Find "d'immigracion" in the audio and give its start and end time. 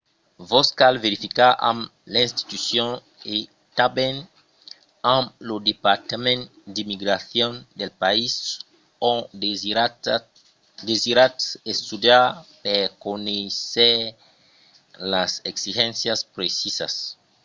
6.73-7.51